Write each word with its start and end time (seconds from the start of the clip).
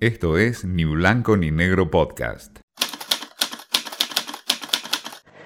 Esto 0.00 0.36
es 0.36 0.62
Ni 0.66 0.84
Blanco 0.84 1.38
ni 1.38 1.50
Negro 1.50 1.90
Podcast. 1.90 2.58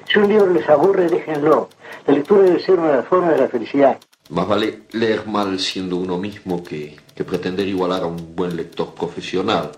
Si 0.09 0.19
un 0.19 0.29
libro 0.29 0.53
les 0.53 0.69
aburre, 0.69 1.07
déjenlo. 1.07 1.71
La 2.05 2.15
lectura 2.15 2.43
debe 2.43 2.61
ser 2.61 2.81
una 2.81 3.01
forma 3.05 3.31
de 3.31 3.39
la 3.43 3.49
felicidad. 3.49 4.01
Más 4.29 4.49
vale 4.49 4.81
leer 4.91 5.25
mal 5.29 5.61
siendo 5.61 5.99
uno 5.99 6.19
mismo 6.19 6.65
que, 6.65 6.97
que 7.15 7.23
pretender 7.23 7.69
igualar 7.69 8.03
a 8.03 8.07
un 8.07 8.35
buen 8.35 8.57
lector 8.57 8.93
profesional. 8.93 9.71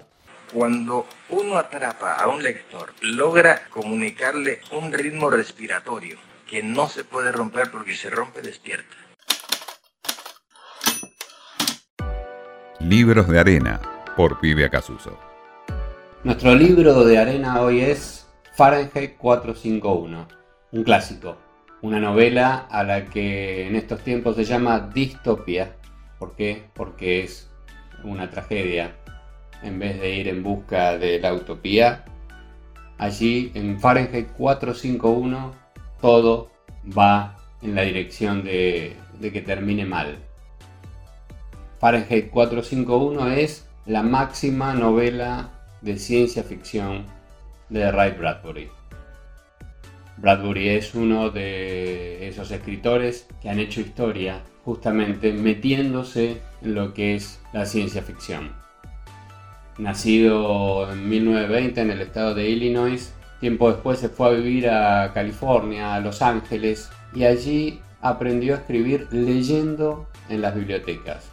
Cuando 0.54 1.04
uno 1.28 1.58
atrapa 1.58 2.14
a 2.14 2.28
un 2.28 2.42
lector, 2.42 2.94
logra 3.02 3.68
comunicarle 3.68 4.60
un 4.70 4.90
ritmo 4.90 5.28
respiratorio 5.28 6.16
que 6.48 6.62
no 6.62 6.88
se 6.88 7.04
puede 7.04 7.30
romper 7.30 7.70
porque 7.70 7.94
se 7.94 8.08
rompe 8.08 8.40
despierta. 8.40 8.96
Libros 12.80 13.28
de 13.28 13.38
Arena, 13.38 13.80
por 14.16 14.40
Pibe 14.40 14.64
Acasuso. 14.64 15.18
Nuestro 16.24 16.54
libro 16.54 17.04
de 17.04 17.18
arena 17.18 17.60
hoy 17.60 17.80
es 17.80 18.28
Fahrenheit 18.54 19.16
451, 19.16 20.28
un 20.72 20.84
clásico, 20.84 21.36
una 21.80 21.98
novela 21.98 22.66
a 22.70 22.84
la 22.84 23.06
que 23.06 23.66
en 23.66 23.76
estos 23.76 24.00
tiempos 24.00 24.36
se 24.36 24.44
llama 24.44 24.90
distopia. 24.92 25.76
¿Por 26.18 26.36
qué? 26.36 26.64
Porque 26.74 27.24
es 27.24 27.50
una 28.04 28.30
tragedia. 28.30 28.96
En 29.62 29.78
vez 29.78 30.00
de 30.00 30.14
ir 30.14 30.28
en 30.28 30.42
busca 30.42 30.98
de 30.98 31.18
la 31.20 31.32
utopía, 31.32 32.04
allí 32.98 33.52
en 33.54 33.80
Fahrenheit 33.80 34.32
451 34.32 35.54
todo 36.00 36.50
va 36.96 37.36
en 37.62 37.74
la 37.74 37.82
dirección 37.82 38.44
de 38.44 38.96
que 39.20 39.40
termine 39.40 39.86
mal. 39.86 40.18
Fahrenheit 41.78 42.30
451 42.30 43.28
es 43.32 43.68
la 43.86 44.04
máxima 44.04 44.74
novela 44.74 45.50
de 45.80 45.98
ciencia 45.98 46.44
ficción 46.44 47.04
de 47.68 47.90
Ray 47.90 48.12
Bradbury. 48.12 48.70
Bradbury 50.18 50.68
es 50.68 50.94
uno 50.94 51.30
de 51.30 52.28
esos 52.28 52.52
escritores 52.52 53.26
que 53.40 53.50
han 53.50 53.58
hecho 53.58 53.80
historia 53.80 54.42
justamente 54.64 55.32
metiéndose 55.32 56.40
en 56.62 56.74
lo 56.76 56.94
que 56.94 57.16
es 57.16 57.40
la 57.52 57.66
ciencia 57.66 58.02
ficción. 58.02 58.52
Nacido 59.78 60.92
en 60.92 61.08
1920 61.08 61.80
en 61.80 61.90
el 61.90 62.02
estado 62.02 62.36
de 62.36 62.48
Illinois, 62.50 63.12
tiempo 63.40 63.72
después 63.72 63.98
se 63.98 64.08
fue 64.08 64.28
a 64.28 64.30
vivir 64.30 64.70
a 64.70 65.10
California, 65.12 65.96
a 65.96 66.00
Los 66.00 66.22
Ángeles, 66.22 66.88
y 67.16 67.24
allí 67.24 67.80
aprendió 68.00 68.54
a 68.54 68.58
escribir 68.58 69.08
leyendo 69.10 70.06
en 70.28 70.40
las 70.40 70.54
bibliotecas 70.54 71.32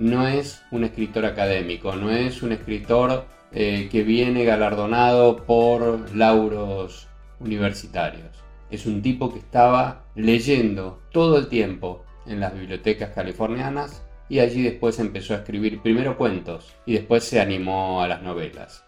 no 0.00 0.26
es 0.26 0.62
un 0.70 0.82
escritor 0.82 1.26
académico, 1.26 1.94
no 1.94 2.10
es 2.10 2.42
un 2.42 2.52
escritor 2.52 3.26
eh, 3.52 3.88
que 3.92 4.02
viene 4.02 4.44
galardonado 4.44 5.44
por 5.44 6.16
lauros 6.16 7.06
universitarios. 7.38 8.30
Es 8.70 8.86
un 8.86 9.02
tipo 9.02 9.30
que 9.30 9.40
estaba 9.40 10.04
leyendo 10.14 11.02
todo 11.12 11.36
el 11.36 11.48
tiempo 11.48 12.04
en 12.26 12.40
las 12.40 12.54
bibliotecas 12.54 13.10
californianas 13.10 14.02
y 14.30 14.38
allí 14.38 14.62
después 14.62 14.98
empezó 14.98 15.34
a 15.34 15.38
escribir 15.38 15.82
primero 15.82 16.16
cuentos 16.16 16.74
y 16.86 16.94
después 16.94 17.22
se 17.24 17.38
animó 17.38 18.02
a 18.02 18.08
las 18.08 18.22
novelas. 18.22 18.84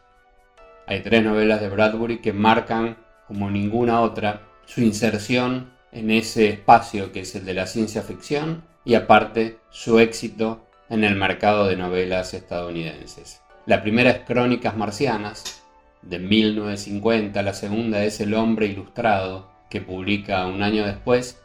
Hay 0.86 1.02
tres 1.02 1.22
novelas 1.22 1.60
de 1.60 1.68
Bradbury 1.68 2.22
que 2.22 2.32
marcan 2.32 2.96
como 3.28 3.50
ninguna 3.50 4.00
otra 4.00 4.48
su 4.64 4.80
inserción 4.80 5.72
en 5.92 6.10
ese 6.10 6.48
espacio 6.48 7.12
que 7.12 7.20
es 7.20 7.34
el 7.34 7.44
de 7.44 7.52
la 7.52 7.66
ciencia 7.66 8.00
ficción 8.00 8.64
y 8.82 8.94
aparte 8.94 9.58
su 9.68 9.98
éxito 9.98 10.66
en 10.92 11.04
el 11.04 11.16
mercado 11.16 11.66
de 11.66 11.76
novelas 11.76 12.34
estadounidenses. 12.34 13.40
La 13.64 13.80
primera 13.80 14.10
es 14.10 14.18
Crónicas 14.26 14.76
Marcianas, 14.76 15.62
de 16.02 16.18
1950, 16.18 17.42
la 17.42 17.54
segunda 17.54 18.04
es 18.04 18.20
El 18.20 18.34
hombre 18.34 18.66
ilustrado, 18.66 19.50
que 19.70 19.80
publica 19.80 20.46
un 20.46 20.62
año 20.62 20.84
después, 20.84 21.40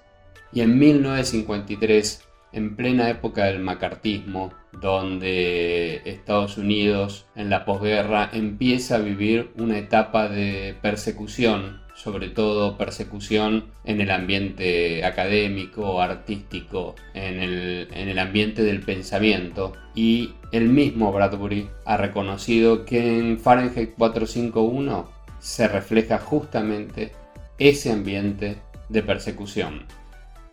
y 0.52 0.60
en 0.60 0.78
1953, 0.78 2.28
en 2.52 2.76
plena 2.76 3.10
época 3.10 3.46
del 3.46 3.60
macartismo, 3.60 4.52
donde 4.74 6.02
Estados 6.04 6.58
Unidos 6.58 7.26
en 7.34 7.50
la 7.50 7.64
posguerra 7.64 8.30
empieza 8.34 8.96
a 8.96 9.00
vivir 9.00 9.52
una 9.56 9.78
etapa 9.78 10.28
de 10.28 10.76
persecución 10.82 11.87
sobre 11.98 12.30
todo 12.30 12.78
persecución 12.78 13.66
en 13.84 14.02
el 14.02 14.12
ambiente 14.12 15.04
académico, 15.04 16.00
artístico, 16.00 16.96
en 17.16 17.40
el, 17.40 17.88
en 17.92 18.08
el 18.08 18.20
ambiente 18.20 18.64
del 18.64 18.82
pensamiento. 18.82 19.74
Y 19.96 20.34
el 20.52 20.70
mismo 20.70 21.12
Bradbury 21.12 21.68
ha 21.86 21.98
reconocido 21.98 22.86
que 22.86 23.18
en 23.18 23.40
Fahrenheit 23.40 23.96
451 23.96 25.10
se 25.40 25.68
refleja 25.68 26.20
justamente 26.20 27.14
ese 27.58 27.92
ambiente 27.92 28.58
de 28.90 29.02
persecución. 29.02 29.86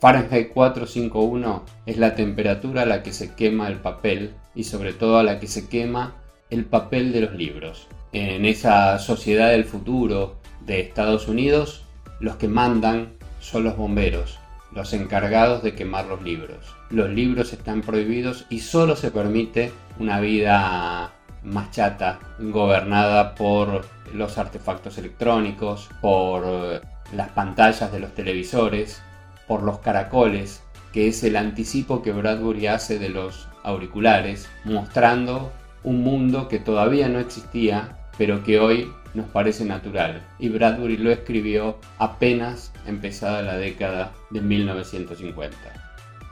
Fahrenheit 0.01 0.49
451 0.49 1.65
es 1.85 1.99
la 1.99 2.15
temperatura 2.15 2.83
a 2.83 2.87
la 2.87 3.03
que 3.03 3.13
se 3.13 3.35
quema 3.35 3.69
el 3.69 3.77
papel 3.77 4.33
y 4.55 4.65
sobre 4.65 4.95
todo 4.95 5.19
a 5.19 5.23
la 5.23 5.39
que 5.41 5.47
se 5.47 5.69
quema 5.69 6.15
el 6.49 6.65
papel 6.65 7.13
de 7.13 7.21
los 7.21 7.35
libros. 7.35 7.87
En 8.13 8.47
esa 8.47 8.99
sociedad 8.99 9.51
del 9.51 9.65
futuro, 9.65 10.37
de 10.67 10.81
Estados 10.81 11.29
Unidos, 11.29 11.85
los 12.21 12.37
que 12.37 12.49
mandan 12.49 13.15
son 13.41 13.65
los 13.65 13.77
bomberos, 13.77 14.39
los 14.73 14.93
encargados 14.93 15.63
de 15.63 15.75
quemar 15.75 16.07
los 16.07 16.23
libros. 16.23 16.75
Los 16.91 17.11
libros 17.11 17.53
están 17.53 17.83
prohibidos 17.83 18.47
y 18.49 18.61
solo 18.61 18.97
se 18.97 19.11
permite 19.11 19.73
una 19.99 20.21
vida 20.21 21.13
más 21.43 21.71
chata, 21.71 22.19
gobernada 22.39 23.35
por 23.35 23.85
los 24.13 24.39
artefactos 24.39 24.97
electrónicos, 24.99 25.91
por 26.01 26.83
las 27.15 27.29
pantallas 27.31 27.93
de 27.93 28.01
los 28.01 28.15
televisores, 28.15 29.03
por 29.47 29.63
los 29.63 29.79
caracoles, 29.79 30.63
que 30.93 31.09
es 31.09 31.23
el 31.25 31.37
anticipo 31.37 32.03
que 32.03 32.13
Bradbury 32.13 32.67
hace 32.69 32.99
de 32.99 33.11
los 33.11 33.49
auriculares, 33.63 34.49
mostrando 34.65 35.53
un 35.83 36.03
mundo 36.03 36.49
que 36.49 36.59
todavía 36.59 37.09
no 37.09 37.19
existía, 37.19 37.99
pero 38.17 38.43
que 38.43 38.61
hoy 38.61 38.91
nos 39.15 39.27
parece 39.27 39.65
natural, 39.65 40.23
y 40.39 40.49
Bradbury 40.49 40.97
lo 40.97 41.11
escribió 41.11 41.79
apenas 41.99 42.73
empezada 42.87 43.43
la 43.43 43.57
década 43.57 44.13
de 44.31 44.41
1950. 44.41 45.57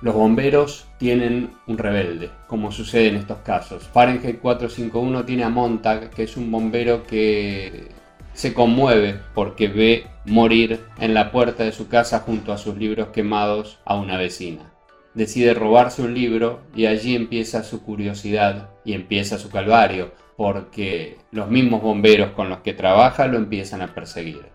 Los 0.03 0.15
bomberos 0.15 0.87
tienen 0.99 1.51
un 1.69 1.79
rebelde, 1.79 2.31
como 2.49 2.73
sucede 2.73 3.07
en 3.07 3.17
estos 3.17 3.39
casos. 3.39 3.89
Fahrenheit 3.93 4.41
451 4.41 5.25
tiene 5.25 5.45
a 5.45 5.49
Montag, 5.49 6.11
que 6.11 6.25
es 6.25 6.37
un 6.37 6.51
bombero 6.51 7.05
que 7.05 7.89
se 8.35 8.53
conmueve 8.53 9.21
porque 9.35 9.69
ve 9.69 10.07
morir 10.27 10.81
en 10.99 11.15
la 11.15 11.31
puerta 11.31 11.63
de 11.63 11.73
su 11.73 11.87
casa 11.89 12.21
junto 12.21 12.53
a 12.53 12.59
sus 12.59 12.77
libros 12.77 13.09
quemados 13.09 13.79
a 13.85 13.95
una 13.95 14.17
vecina. 14.17 14.72
Decide 15.15 15.55
robarse 15.55 16.03
un 16.03 16.15
libro 16.15 16.61
y 16.75 16.87
allí 16.87 17.15
empieza 17.15 17.63
su 17.65 17.83
curiosidad 17.83 18.71
y 18.85 18.95
empieza 18.95 19.39
su 19.39 19.51
calvario, 19.51 20.13
porque 20.37 21.19
los 21.31 21.49
mismos 21.49 21.83
bomberos 21.83 22.31
con 22.31 22.49
los 22.49 22.61
que 22.61 22.73
trabaja 22.73 23.27
lo 23.27 23.37
empiezan 23.37 23.83
a 23.83 23.95
perseguir. 23.95 24.47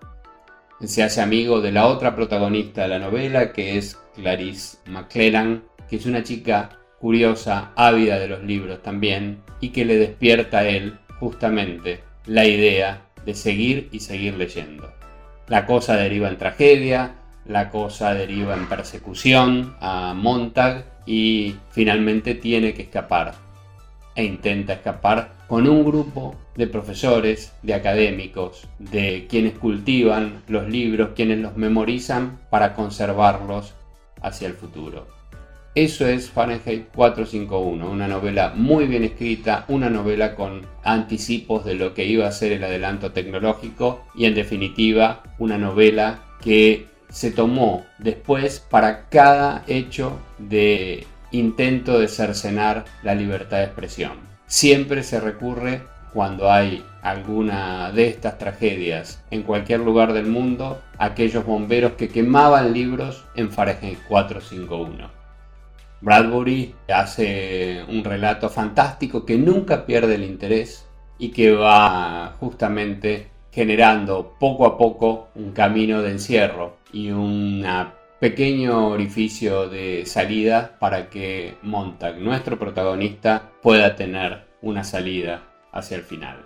Se 0.83 1.03
hace 1.03 1.21
amigo 1.21 1.61
de 1.61 1.71
la 1.71 1.87
otra 1.87 2.15
protagonista 2.15 2.83
de 2.83 2.87
la 2.87 2.99
novela, 2.99 3.51
que 3.51 3.77
es 3.77 3.99
Clarice 4.15 4.77
McClellan, 4.85 5.63
que 5.89 5.95
es 5.95 6.05
una 6.05 6.23
chica 6.23 6.69
curiosa, 6.99 7.71
ávida 7.75 8.19
de 8.19 8.27
los 8.27 8.43
libros 8.43 8.81
también, 8.81 9.41
y 9.59 9.69
que 9.69 9.85
le 9.85 9.97
despierta 9.97 10.59
a 10.59 10.67
él 10.67 10.99
justamente 11.19 12.03
la 12.25 12.45
idea 12.45 13.07
de 13.25 13.33
seguir 13.33 13.89
y 13.91 13.99
seguir 13.99 14.35
leyendo. 14.35 14.91
La 15.47 15.65
cosa 15.65 15.95
deriva 15.95 16.29
en 16.29 16.37
tragedia, 16.37 17.15
la 17.47 17.69
cosa 17.69 18.13
deriva 18.13 18.55
en 18.55 18.67
persecución 18.67 19.75
a 19.79 20.13
Montag 20.13 20.85
y 21.05 21.55
finalmente 21.71 22.35
tiene 22.35 22.73
que 22.73 22.83
escapar 22.83 23.33
e 24.17 24.25
intenta 24.25 24.73
escapar 24.73 25.37
con 25.47 25.69
un 25.69 25.85
grupo 25.85 26.35
de 26.55 26.67
profesores, 26.67 27.53
de 27.61 27.75
académicos, 27.75 28.67
de 28.79 29.27
quienes 29.29 29.53
cultivan 29.53 30.41
los 30.47 30.67
libros, 30.67 31.11
quienes 31.15 31.37
los 31.37 31.55
memorizan 31.55 32.39
para 32.49 32.73
conservarlos 32.73 33.75
hacia 34.21 34.47
el 34.47 34.55
futuro. 34.55 35.07
Eso 35.75 36.07
es 36.07 36.31
Fahrenheit 36.31 36.87
451, 36.95 37.91
una 37.91 38.07
novela 38.07 38.51
muy 38.55 38.87
bien 38.87 39.03
escrita, 39.03 39.63
una 39.67 39.91
novela 39.91 40.33
con 40.33 40.65
anticipos 40.83 41.63
de 41.63 41.75
lo 41.75 41.93
que 41.93 42.05
iba 42.05 42.27
a 42.27 42.31
ser 42.31 42.51
el 42.51 42.63
adelanto 42.63 43.11
tecnológico 43.11 44.03
y 44.15 44.25
en 44.25 44.33
definitiva 44.33 45.21
una 45.37 45.59
novela 45.59 46.23
que 46.41 46.87
se 47.09 47.31
tomó 47.31 47.85
después 47.97 48.59
para 48.59 49.09
cada 49.09 49.63
hecho 49.67 50.19
de 50.37 51.05
intento 51.31 51.99
de 51.99 52.07
cercenar 52.07 52.85
la 53.03 53.15
libertad 53.15 53.57
de 53.57 53.65
expresión. 53.65 54.13
Siempre 54.45 55.03
se 55.03 55.19
recurre 55.19 55.83
cuando 56.13 56.51
hay 56.51 56.83
alguna 57.01 57.91
de 57.91 58.07
estas 58.07 58.37
tragedias 58.37 59.23
en 59.29 59.43
cualquier 59.43 59.81
lugar 59.81 60.13
del 60.13 60.25
mundo 60.25 60.81
aquellos 60.97 61.45
bomberos 61.45 61.93
que 61.93 62.09
quemaban 62.09 62.73
libros 62.73 63.25
en 63.35 63.51
Fahrenheit 63.51 63.99
451. 64.07 65.11
Bradbury 65.99 66.75
hace 66.93 67.83
un 67.89 68.03
relato 68.03 68.49
fantástico 68.49 69.25
que 69.25 69.37
nunca 69.37 69.85
pierde 69.85 70.15
el 70.15 70.23
interés, 70.23 70.87
y 71.19 71.29
que 71.29 71.51
va 71.51 72.35
justamente 72.39 73.27
generando 73.57 74.35
poco 74.39 74.67
a 74.67 74.77
poco 74.77 75.29
un 75.33 75.51
camino 75.51 76.03
de 76.03 76.11
encierro 76.11 76.77
y 76.93 77.09
un 77.09 77.65
pequeño 78.19 78.89
orificio 78.89 79.67
de 79.67 80.05
salida 80.05 80.77
para 80.79 81.09
que 81.09 81.55
Montag, 81.63 82.19
nuestro 82.19 82.59
protagonista, 82.59 83.49
pueda 83.63 83.95
tener 83.95 84.43
una 84.61 84.83
salida 84.83 85.41
hacia 85.71 85.97
el 85.97 86.03
final. 86.03 86.45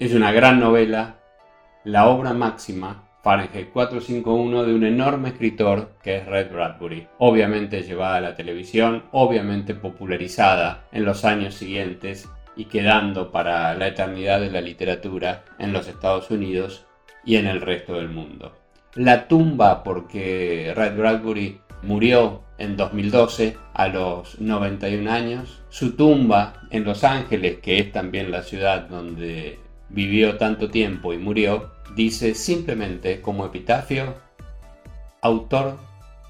Es 0.00 0.12
una 0.12 0.32
gran 0.32 0.58
novela, 0.58 1.14
la 1.84 2.08
obra 2.08 2.32
máxima, 2.32 3.04
Fahrenheit 3.22 3.70
451, 3.70 4.64
de 4.64 4.74
un 4.74 4.82
enorme 4.82 5.28
escritor 5.28 5.92
que 6.02 6.16
es 6.16 6.26
Red 6.26 6.50
Bradbury, 6.50 7.06
obviamente 7.18 7.84
llevada 7.84 8.16
a 8.16 8.20
la 8.20 8.34
televisión, 8.34 9.04
obviamente 9.12 9.76
popularizada 9.76 10.88
en 10.90 11.04
los 11.04 11.24
años 11.24 11.54
siguientes 11.54 12.28
y 12.60 12.66
quedando 12.66 13.32
para 13.32 13.74
la 13.74 13.86
eternidad 13.86 14.38
de 14.38 14.50
la 14.50 14.60
literatura 14.60 15.44
en 15.58 15.72
los 15.72 15.88
Estados 15.88 16.30
Unidos 16.30 16.84
y 17.24 17.36
en 17.36 17.46
el 17.46 17.62
resto 17.62 17.94
del 17.94 18.10
mundo. 18.10 18.52
La 18.96 19.28
tumba, 19.28 19.82
porque 19.82 20.74
Red 20.76 20.94
Bradbury 20.94 21.58
murió 21.82 22.42
en 22.58 22.76
2012 22.76 23.56
a 23.72 23.88
los 23.88 24.38
91 24.42 25.10
años. 25.10 25.62
Su 25.70 25.96
tumba 25.96 26.52
en 26.68 26.84
Los 26.84 27.02
Ángeles, 27.02 27.60
que 27.62 27.78
es 27.78 27.92
también 27.92 28.30
la 28.30 28.42
ciudad 28.42 28.82
donde 28.90 29.58
vivió 29.88 30.36
tanto 30.36 30.68
tiempo 30.68 31.14
y 31.14 31.18
murió, 31.18 31.72
dice 31.96 32.34
simplemente 32.34 33.22
como 33.22 33.46
epitafio, 33.46 34.16
autor 35.22 35.78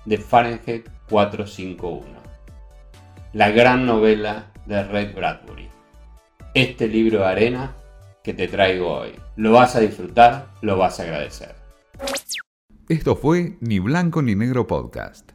de 0.04 0.18
Fahrenheit 0.18 0.88
451, 1.08 2.06
la 3.32 3.50
gran 3.50 3.84
novela 3.84 4.52
de 4.66 4.84
Red 4.84 5.16
Bradbury. 5.16 5.79
Este 6.54 6.88
libro 6.88 7.20
de 7.20 7.26
arena 7.26 7.76
que 8.24 8.34
te 8.34 8.48
traigo 8.48 8.90
hoy. 8.90 9.12
Lo 9.36 9.52
vas 9.52 9.76
a 9.76 9.80
disfrutar, 9.80 10.48
lo 10.62 10.76
vas 10.76 10.98
a 10.98 11.04
agradecer. 11.04 11.54
Esto 12.88 13.14
fue 13.14 13.56
Ni 13.60 13.78
Blanco 13.78 14.20
ni 14.20 14.34
Negro 14.34 14.66
Podcast. 14.66 15.30